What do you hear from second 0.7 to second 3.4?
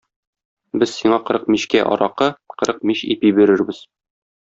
Без сиңа кырык мичкә аракы, кырык мич ипи